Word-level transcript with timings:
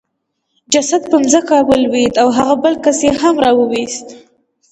جسد 0.73 1.01
په 1.11 1.17
ځمکه 1.31 1.57
ولوېد 1.69 2.13
او 2.21 2.27
هغه 2.37 2.55
بل 2.63 2.73
کس 2.83 2.99
یې 3.05 3.11
هم 3.21 3.35
راوست 3.45 4.05